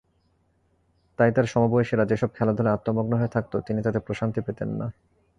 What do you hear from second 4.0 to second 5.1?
প্রশান্তি পেতেন না।